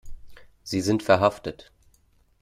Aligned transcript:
Sie 0.63 0.81
sind 0.81 1.03
verhaftet. 1.03 1.71